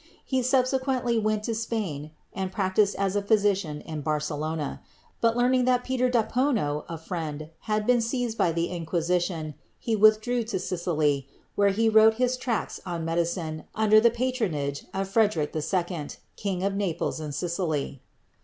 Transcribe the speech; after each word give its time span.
He 0.25 0.41
subsequently 0.41 1.19
went 1.19 1.43
to 1.43 1.53
Spain 1.53 2.09
and 2.33 2.51
practised 2.51 2.95
as 2.95 3.15
a 3.15 3.21
physician 3.21 3.81
in 3.81 4.01
Barcelona, 4.01 4.81
but 5.21 5.37
learning 5.37 5.65
that 5.65 5.83
Peter 5.83 6.09
d'Apono, 6.09 6.85
a 6.89 6.97
friend, 6.97 7.51
had 7.59 7.85
been 7.85 8.01
seized 8.01 8.35
by 8.35 8.51
the 8.51 8.69
Inquisition, 8.69 9.53
he 9.77 9.95
withdrew 9.95 10.41
to 10.45 10.57
Sicily, 10.57 11.27
where 11.53 11.69
he 11.69 11.87
wrote 11.87 12.15
his 12.15 12.35
tracts 12.35 12.79
on 12.83 13.05
medicine 13.05 13.65
under 13.75 13.99
the 13.99 14.09
patronage 14.09 14.85
of 14.91 15.07
Frederick 15.07 15.55
II., 15.55 16.07
King 16.35 16.63
of 16.63 16.73
Naples 16.73 17.19
and 17.19 17.35
Sicily. 17.35 18.01